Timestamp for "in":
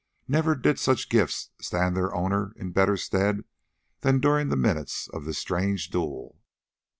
2.55-2.71